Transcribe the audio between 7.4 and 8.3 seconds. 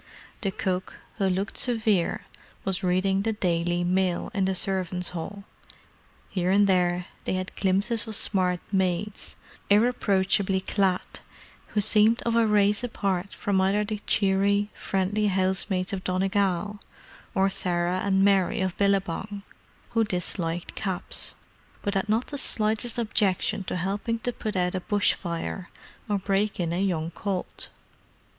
glimpses of